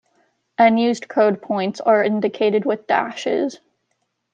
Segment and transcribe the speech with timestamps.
[0.57, 3.59] Unused codepoints are indicated with dashes.